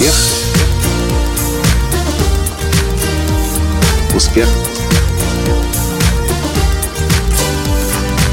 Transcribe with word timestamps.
Успех. 0.00 0.14
Успех. 4.16 4.48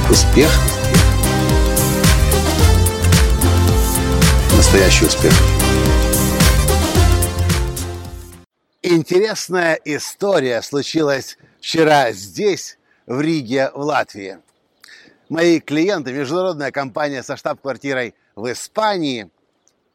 Успех. 0.10 0.50
Настоящий 4.56 5.06
успех. 5.08 5.34
Интересная 8.82 9.78
история 9.84 10.62
случилась 10.62 11.38
вчера 11.60 12.14
здесь, 12.14 12.78
в 13.06 13.20
Риге, 13.20 13.72
в 13.74 13.82
Латвии. 13.82 14.38
Мои 15.28 15.60
клиенты, 15.60 16.14
международная 16.14 16.72
компания 16.72 17.24
со 17.24 17.36
штаб-квартирой 17.36 18.16
в 18.38 18.50
Испании, 18.50 19.30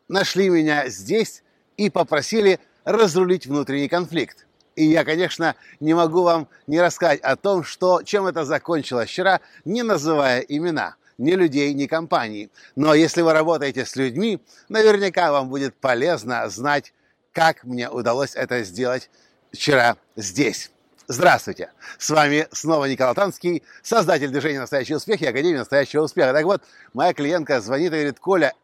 нашли 0.09 0.51
меня 0.51 0.91
здесь 0.91 1.43
и 1.83 1.91
попросили 1.91 2.61
разрулить 2.85 3.47
внутренний 3.47 3.89
конфликт. 3.89 4.47
И 4.77 4.85
я, 4.85 5.05
конечно, 5.05 5.57
не 5.81 5.95
могу 5.95 6.23
вам 6.23 6.49
не 6.69 6.81
рассказать 6.81 7.21
о 7.21 7.35
том, 7.35 7.65
что, 7.65 8.03
чем 8.05 8.27
это 8.27 8.45
закончилось 8.45 9.11
вчера, 9.11 9.41
не 9.65 9.83
называя 9.83 10.41
имена 10.41 10.95
ни 11.19 11.33
людей, 11.33 11.75
ни 11.75 11.87
компаний. 11.87 12.51
Но 12.77 12.95
если 12.95 13.23
вы 13.23 13.33
работаете 13.33 13.85
с 13.85 13.97
людьми, 13.97 14.41
наверняка 14.69 15.33
вам 15.33 15.49
будет 15.49 15.75
полезно 15.75 16.49
знать, 16.49 16.95
как 17.33 17.65
мне 17.65 17.91
удалось 17.91 18.37
это 18.37 18.63
сделать 18.63 19.11
вчера 19.53 19.97
здесь. 20.15 20.71
Здравствуйте! 21.09 21.73
С 21.99 22.11
вами 22.11 22.47
снова 22.53 22.85
Николай 22.85 23.15
Танский, 23.15 23.65
создатель 23.83 24.29
движения 24.29 24.61
«Настоящий 24.61 24.95
успех» 24.95 25.21
и 25.21 25.27
Академии 25.27 25.59
«Настоящего 25.59 26.03
успеха». 26.03 26.33
Так 26.33 26.45
вот, 26.45 26.63
моя 26.95 27.13
клиентка 27.13 27.61
звонит 27.61 27.89
и 27.89 27.97
говорит, 27.97 28.21
Коля, 28.21 28.55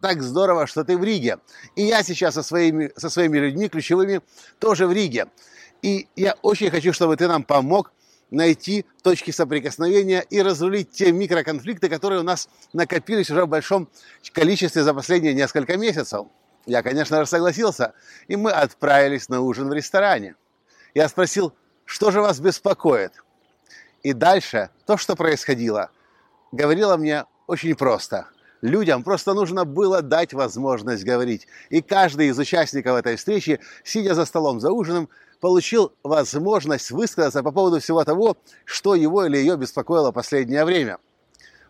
так 0.00 0.22
здорово, 0.22 0.66
что 0.66 0.84
ты 0.84 0.96
в 0.96 1.04
Риге. 1.04 1.38
И 1.74 1.82
я 1.82 2.02
сейчас 2.02 2.34
со 2.34 2.42
своими, 2.42 2.92
со 2.96 3.10
своими 3.10 3.38
людьми 3.38 3.68
ключевыми 3.68 4.20
тоже 4.58 4.86
в 4.86 4.92
Риге. 4.92 5.26
И 5.82 6.08
я 6.16 6.36
очень 6.42 6.70
хочу, 6.70 6.92
чтобы 6.92 7.16
ты 7.16 7.28
нам 7.28 7.42
помог 7.42 7.92
найти 8.30 8.84
точки 9.02 9.30
соприкосновения 9.30 10.20
и 10.20 10.42
разрулить 10.42 10.90
те 10.90 11.12
микроконфликты, 11.12 11.88
которые 11.88 12.20
у 12.20 12.24
нас 12.24 12.48
накопились 12.72 13.30
уже 13.30 13.44
в 13.44 13.48
большом 13.48 13.88
количестве 14.32 14.82
за 14.82 14.92
последние 14.92 15.34
несколько 15.34 15.76
месяцев. 15.76 16.26
Я, 16.66 16.82
конечно 16.82 17.18
же, 17.18 17.26
согласился, 17.26 17.94
и 18.26 18.36
мы 18.36 18.50
отправились 18.50 19.28
на 19.28 19.40
ужин 19.40 19.68
в 19.68 19.72
ресторане. 19.72 20.34
Я 20.94 21.08
спросил, 21.08 21.54
что 21.86 22.10
же 22.10 22.20
вас 22.20 22.38
беспокоит? 22.40 23.12
И 24.02 24.12
дальше 24.12 24.70
то, 24.84 24.96
что 24.96 25.16
происходило, 25.16 25.90
говорило 26.52 26.96
мне 26.96 27.24
очень 27.46 27.74
просто– 27.74 28.28
людям 28.62 29.02
просто 29.02 29.34
нужно 29.34 29.64
было 29.64 30.02
дать 30.02 30.32
возможность 30.32 31.04
говорить. 31.04 31.46
И 31.70 31.82
каждый 31.82 32.28
из 32.28 32.38
участников 32.38 32.96
этой 32.96 33.16
встречи, 33.16 33.60
сидя 33.84 34.14
за 34.14 34.24
столом 34.24 34.60
за 34.60 34.70
ужином, 34.72 35.08
получил 35.40 35.92
возможность 36.02 36.90
высказаться 36.90 37.42
по 37.42 37.52
поводу 37.52 37.80
всего 37.80 38.04
того, 38.04 38.36
что 38.64 38.94
его 38.94 39.24
или 39.24 39.36
ее 39.36 39.56
беспокоило 39.56 40.10
последнее 40.10 40.64
время. 40.64 40.98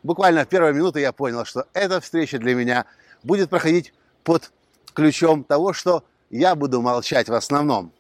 Буквально 0.03 0.45
в 0.45 0.49
первые 0.49 0.73
минуты 0.73 1.01
я 1.01 1.13
понял, 1.13 1.45
что 1.45 1.67
эта 1.73 2.01
встреча 2.01 2.39
для 2.39 2.55
меня 2.55 2.87
будет 3.23 3.51
проходить 3.51 3.93
под 4.25 4.51
ключом 4.95 5.45
того, 5.45 5.73
что 5.73 6.05
я 6.31 6.55
буду 6.55 6.81
молчать 6.81 7.29
в 7.29 7.35
основном. 7.35 7.93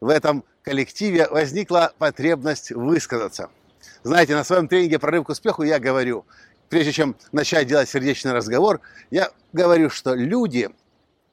В 0.00 0.08
этом 0.08 0.44
коллективе 0.62 1.28
возникла 1.28 1.92
потребность 1.98 2.70
высказаться. 2.70 3.50
Знаете, 4.04 4.34
на 4.34 4.42
своем 4.42 4.66
тренинге 4.66 4.98
«Прорыв 4.98 5.26
к 5.26 5.28
успеху» 5.28 5.62
я 5.62 5.78
говорю, 5.78 6.26
прежде 6.68 6.92
чем 6.92 7.16
начать 7.30 7.68
делать 7.68 7.88
сердечный 7.88 8.32
разговор, 8.32 8.80
я 9.10 9.30
говорю, 9.52 9.90
что 9.90 10.14
люди 10.14 10.70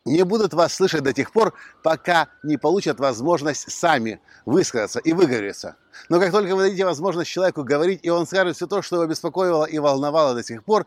не 0.06 0.24
будут 0.24 0.54
вас 0.54 0.76
слышать 0.76 1.02
до 1.02 1.12
тех 1.12 1.32
пор, 1.32 1.54
пока 1.84 2.30
не 2.44 2.58
получат 2.58 3.00
возможность 3.00 3.72
сами 3.72 4.22
высказаться 4.46 5.00
и 5.00 5.14
выговориться. 5.14 5.78
Но 6.10 6.20
как 6.20 6.32
только 6.32 6.56
вы 6.56 6.64
дадите 6.64 6.86
возможность 6.86 7.32
человеку 7.32 7.64
говорить, 7.64 8.02
и 8.04 8.10
он 8.10 8.28
скажет 8.28 8.56
все 8.56 8.68
то, 8.68 8.84
что 8.84 8.98
его 8.98 9.08
беспокоило 9.08 9.66
и 9.66 9.80
волновало 9.80 10.36
до 10.36 10.44
сих 10.44 10.64
пор, 10.64 10.86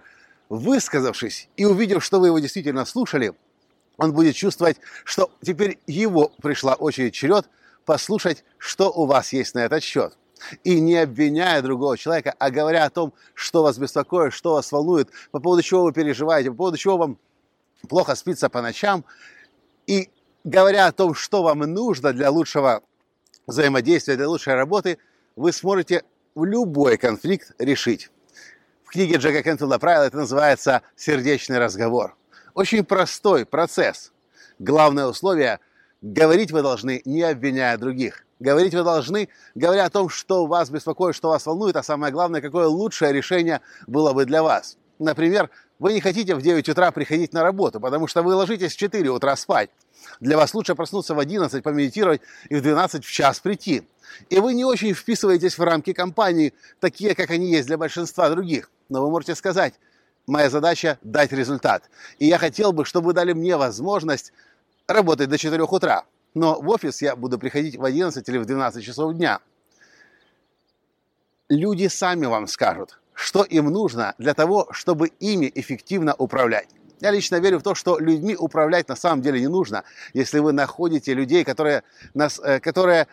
высказавшись 0.48 1.48
и 1.56 1.64
увидев, 1.64 2.04
что 2.04 2.20
вы 2.20 2.28
его 2.28 2.38
действительно 2.38 2.84
слушали, 2.84 3.34
он 3.96 4.12
будет 4.12 4.36
чувствовать, 4.36 4.78
что 5.04 5.30
теперь 5.42 5.80
его 5.86 6.32
пришла 6.40 6.74
очередь 6.74 7.14
черед 7.14 7.48
послушать, 7.84 8.44
что 8.58 8.90
у 8.90 9.06
вас 9.06 9.32
есть 9.32 9.54
на 9.54 9.60
этот 9.60 9.82
счет 9.82 10.16
и 10.64 10.80
не 10.80 10.96
обвиняя 10.96 11.62
другого 11.62 11.96
человека, 11.96 12.34
а 12.38 12.50
говоря 12.50 12.84
о 12.84 12.90
том, 12.90 13.12
что 13.34 13.62
вас 13.62 13.78
беспокоит, 13.78 14.32
что 14.32 14.54
вас 14.54 14.70
волнует, 14.72 15.10
по 15.30 15.40
поводу 15.40 15.62
чего 15.62 15.84
вы 15.84 15.92
переживаете, 15.92 16.50
по 16.50 16.56
поводу 16.56 16.76
чего 16.76 16.96
вам 16.96 17.18
плохо 17.88 18.14
спится 18.14 18.48
по 18.48 18.62
ночам, 18.62 19.04
и 19.86 20.10
говоря 20.44 20.86
о 20.86 20.92
том, 20.92 21.14
что 21.14 21.42
вам 21.42 21.60
нужно 21.60 22.12
для 22.12 22.30
лучшего 22.30 22.82
взаимодействия, 23.46 24.16
для 24.16 24.28
лучшей 24.28 24.54
работы, 24.54 24.98
вы 25.36 25.52
сможете 25.52 26.04
любой 26.36 26.96
конфликт 26.96 27.52
решить. 27.58 28.10
В 28.84 28.90
книге 28.90 29.16
Джека 29.16 29.42
Кентвилла 29.42 29.78
правила 29.78 30.04
это 30.04 30.18
называется 30.18 30.82
«сердечный 30.96 31.58
разговор». 31.58 32.16
Очень 32.54 32.84
простой 32.84 33.46
процесс. 33.46 34.12
Главное 34.58 35.06
условие– 35.06 35.58
говорить 36.02 36.52
вы 36.52 36.62
должны, 36.62 37.00
не 37.04 37.22
обвиняя 37.22 37.78
других– 37.78 38.26
Говорить 38.42 38.74
вы 38.74 38.82
должны, 38.82 39.28
говоря 39.54 39.84
о 39.84 39.90
том, 39.90 40.08
что 40.08 40.46
вас 40.46 40.68
беспокоит, 40.68 41.14
что 41.14 41.28
вас 41.28 41.46
волнует, 41.46 41.76
а 41.76 41.84
самое 41.84 42.12
главное, 42.12 42.40
какое 42.40 42.66
лучшее 42.66 43.12
решение 43.12 43.60
было 43.86 44.12
бы 44.12 44.24
для 44.24 44.42
вас. 44.42 44.78
Например, 44.98 45.48
вы 45.78 45.92
не 45.92 46.00
хотите 46.00 46.34
в 46.34 46.42
9 46.42 46.68
утра 46.68 46.90
приходить 46.90 47.32
на 47.32 47.44
работу, 47.44 47.78
потому 47.78 48.08
что 48.08 48.24
вы 48.24 48.34
ложитесь 48.34 48.72
в 48.72 48.76
4 48.76 49.08
утра 49.10 49.36
спать. 49.36 49.70
Для 50.18 50.36
вас 50.36 50.54
лучше 50.54 50.74
проснуться 50.74 51.14
в 51.14 51.20
11, 51.20 51.62
помедитировать 51.62 52.20
и 52.48 52.56
в 52.56 52.62
12 52.62 53.04
в 53.04 53.12
час 53.12 53.38
прийти. 53.38 53.84
И 54.28 54.40
вы 54.40 54.54
не 54.54 54.64
очень 54.64 54.92
вписываетесь 54.92 55.56
в 55.56 55.62
рамки 55.62 55.92
компании, 55.92 56.52
такие, 56.80 57.14
как 57.14 57.30
они 57.30 57.48
есть 57.48 57.68
для 57.68 57.78
большинства 57.78 58.28
других. 58.28 58.72
Но 58.88 59.02
вы 59.02 59.10
можете 59.10 59.36
сказать, 59.36 59.74
моя 60.26 60.50
задача– 60.50 60.98
дать 61.02 61.30
результат. 61.30 61.84
И 62.18 62.26
я 62.26 62.38
хотел 62.38 62.72
бы, 62.72 62.84
чтобы 62.84 63.06
вы 63.06 63.12
дали 63.12 63.34
мне 63.34 63.56
возможность 63.56 64.32
работать 64.92 65.28
до 65.28 65.38
4 65.38 65.62
утра 65.62 66.04
но 66.34 66.60
в 66.60 66.68
офис 66.68 67.02
я 67.02 67.16
буду 67.16 67.38
приходить 67.38 67.76
в 67.76 67.84
11 67.84 68.26
или 68.28 68.38
в 68.38 68.46
12 68.46 68.84
часов 68.84 69.14
дня. 69.14 69.40
Люди 71.48 71.88
сами 71.88 72.26
вам 72.26 72.46
скажут, 72.46 72.98
что 73.12 73.42
им 73.42 73.66
нужно 73.66 74.14
для 74.18 74.32
того, 74.34 74.68
чтобы 74.70 75.08
ими 75.20 75.50
эффективно 75.54 76.14
управлять. 76.14 76.68
Я 77.00 77.10
лично 77.10 77.40
верю 77.40 77.58
в 77.58 77.62
то, 77.62 77.74
что 77.74 77.98
людьми 77.98 78.36
управлять 78.36 78.88
на 78.88 78.96
самом 78.96 79.22
деле 79.22 79.40
не 79.40 79.48
нужно, 79.48 79.84
если 80.14 80.38
вы 80.38 80.52
находите 80.52 81.14
людей, 81.14 81.44
которые, 81.44 81.82
нас, 82.14 82.40
э, 82.42 82.60
которые 82.60 83.08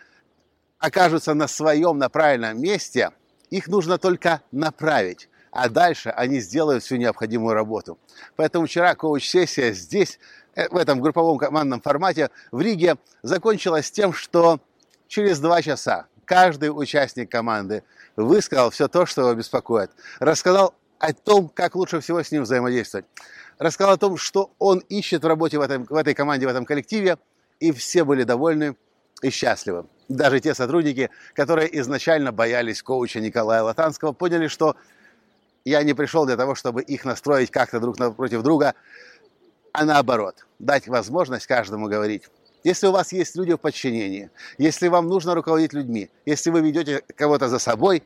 окажутся 0.78 1.34
на 1.34 1.48
своем, 1.48 1.98
на 1.98 2.08
правильном 2.08 2.60
месте, 2.60 3.10
их 3.50 3.66
нужно 3.66 3.98
только 3.98 4.42
направить 4.52 5.28
а 5.50 5.68
дальше 5.68 6.10
они 6.10 6.40
сделают 6.40 6.84
всю 6.84 6.96
необходимую 6.96 7.54
работу. 7.54 7.98
Поэтому 8.36 8.66
вчера 8.66 8.94
коуч-сессия 8.94 9.72
здесь 9.72 10.18
Э, 10.54 10.68
в 10.68 10.76
этом 10.76 11.00
групповом 11.00 11.38
командном 11.38 11.80
формате 11.80 12.30
в 12.50 12.60
Риге 12.60 12.96
закончилась 13.22 13.90
тем, 13.90 14.12
что 14.12 14.60
через 15.08 15.38
два 15.40 15.62
часа 15.62 16.06
каждый 16.24 16.66
участник 16.66 17.30
команды 17.30 17.82
высказал 18.16 18.70
все 18.70 18.88
то, 18.88 19.06
что 19.06 19.22
его 19.22 19.34
беспокоит. 19.34 19.90
Рассказал 20.18 20.74
о 20.98 21.12
том, 21.12 21.48
как 21.48 21.76
лучше 21.76 22.00
всего 22.00 22.22
с 22.22 22.30
ним 22.30 22.42
взаимодействовать. 22.42 23.06
Рассказал 23.58 23.94
о 23.94 23.98
том, 23.98 24.16
что 24.16 24.52
он 24.58 24.78
ищет 24.88 25.22
в 25.22 25.26
работе 25.26 25.58
в, 25.58 25.62
этом, 25.62 25.84
в 25.84 25.94
этой 25.94 26.14
команде, 26.14 26.46
в 26.46 26.50
этом 26.50 26.64
коллективе, 26.64 27.18
и 27.58 27.72
все 27.72 28.04
были 28.04 28.24
довольны 28.24 28.76
и 29.22 29.30
счастливы. 29.30 29.86
Даже 30.08 30.40
те 30.40 30.54
сотрудники, 30.54 31.10
которые 31.34 31.78
изначально 31.80 32.32
боялись 32.32 32.82
коуча 32.82 33.20
Николая 33.20 33.62
Латанского, 33.62 34.12
поняли, 34.12 34.48
что 34.48 34.76
я 35.64 35.82
не 35.82 35.94
пришел 35.94 36.26
для 36.26 36.36
того, 36.36 36.54
чтобы 36.54 36.82
их 36.82 37.04
настроить 37.04 37.50
как-то 37.50 37.80
друг 37.80 37.98
напротив 37.98 38.42
друга, 38.42 38.74
а 39.72 39.84
наоборот, 39.84 40.46
дать 40.58 40.88
возможность 40.88 41.46
каждому 41.46 41.88
говорить. 41.88 42.28
Если 42.64 42.86
у 42.86 42.92
вас 42.92 43.12
есть 43.12 43.36
люди 43.36 43.54
в 43.54 43.58
подчинении, 43.58 44.30
если 44.58 44.88
вам 44.88 45.08
нужно 45.08 45.34
руководить 45.34 45.72
людьми, 45.72 46.10
если 46.26 46.50
вы 46.50 46.60
ведете 46.60 47.02
кого-то 47.16 47.48
за 47.48 47.58
собой, 47.58 48.02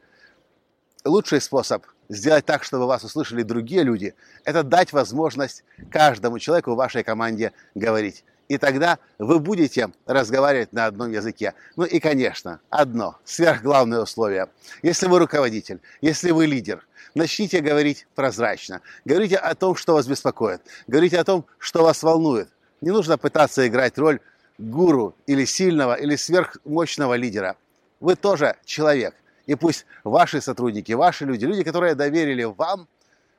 лучший 1.04 1.40
способ 1.40 1.84
сделать 2.08 2.44
так, 2.44 2.62
чтобы 2.62 2.86
вас 2.86 3.02
услышали 3.02 3.42
другие 3.42 3.82
люди, 3.82 4.14
это 4.44 4.62
дать 4.62 4.92
возможность 4.92 5.64
каждому 5.90 6.38
человеку 6.38 6.72
в 6.72 6.76
вашей 6.76 7.02
команде 7.02 7.52
говорить. 7.74 8.24
И 8.48 8.58
тогда 8.58 8.98
вы 9.18 9.38
будете 9.38 9.90
разговаривать 10.06 10.72
на 10.72 10.86
одном 10.86 11.10
языке. 11.10 11.54
Ну 11.76 11.84
и, 11.84 11.98
конечно, 11.98 12.60
одно, 12.70 13.16
сверхглавное 13.24 14.00
условие. 14.00 14.48
Если 14.82 15.06
вы 15.06 15.18
руководитель, 15.18 15.80
если 16.00 16.30
вы 16.30 16.46
лидер, 16.46 16.86
начните 17.14 17.60
говорить 17.60 18.06
прозрачно. 18.14 18.82
Говорите 19.04 19.36
о 19.36 19.54
том, 19.54 19.76
что 19.76 19.94
вас 19.94 20.06
беспокоит. 20.06 20.60
Говорите 20.86 21.18
о 21.18 21.24
том, 21.24 21.46
что 21.58 21.82
вас 21.82 22.02
волнует. 22.02 22.48
Не 22.80 22.90
нужно 22.90 23.16
пытаться 23.16 23.66
играть 23.66 23.96
роль 23.96 24.20
гуру 24.58 25.14
или 25.26 25.44
сильного, 25.44 25.94
или 25.94 26.16
сверхмощного 26.16 27.14
лидера. 27.14 27.56
Вы 28.00 28.14
тоже 28.14 28.56
человек. 28.64 29.14
И 29.46 29.54
пусть 29.54 29.86
ваши 30.04 30.40
сотрудники, 30.40 30.92
ваши 30.92 31.24
люди, 31.24 31.44
люди, 31.44 31.62
которые 31.64 31.94
доверили 31.94 32.44
вам, 32.44 32.88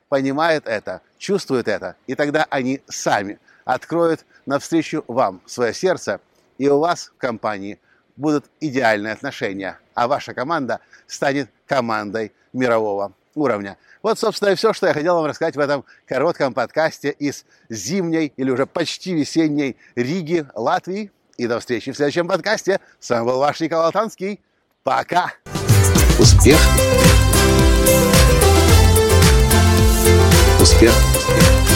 понимают 0.08 0.66
это, 0.66 1.00
чувствуют 1.18 1.68
это, 1.68 1.96
и 2.06 2.14
тогда 2.14 2.46
они 2.50 2.80
сами 2.86 3.38
откроют 3.66 4.24
навстречу 4.46 5.04
вам 5.08 5.42
свое 5.44 5.74
сердце, 5.74 6.20
и 6.56 6.68
у 6.68 6.78
вас 6.78 7.12
в 7.14 7.18
компании 7.18 7.78
будут 8.16 8.46
идеальные 8.60 9.12
отношения, 9.12 9.78
а 9.92 10.08
ваша 10.08 10.32
команда 10.32 10.80
станет 11.06 11.50
командой 11.66 12.32
мирового 12.54 13.12
уровня. 13.34 13.76
Вот, 14.02 14.18
собственно, 14.18 14.50
и 14.50 14.54
все, 14.54 14.72
что 14.72 14.86
я 14.86 14.94
хотел 14.94 15.16
вам 15.16 15.26
рассказать 15.26 15.56
в 15.56 15.60
этом 15.60 15.84
коротком 16.06 16.54
подкасте 16.54 17.10
из 17.10 17.44
зимней 17.68 18.32
или 18.36 18.50
уже 18.50 18.64
почти 18.64 19.12
весенней 19.12 19.76
Риги, 19.96 20.46
Латвии. 20.54 21.10
И 21.36 21.46
до 21.46 21.60
встречи 21.60 21.92
в 21.92 21.96
следующем 21.96 22.28
подкасте. 22.28 22.80
С 22.98 23.10
вами 23.10 23.26
был 23.26 23.38
ваш 23.38 23.60
Николай 23.60 23.92
Танский. 23.92 24.40
Пока! 24.82 25.32
Успех! 26.18 26.58
Успех! 30.60 31.75